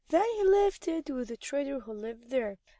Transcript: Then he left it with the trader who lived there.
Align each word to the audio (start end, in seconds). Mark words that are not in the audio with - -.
Then 0.09 0.25
he 0.35 0.43
left 0.43 0.87
it 0.87 1.11
with 1.11 1.27
the 1.27 1.37
trader 1.37 1.81
who 1.81 1.93
lived 1.93 2.31
there. 2.31 2.57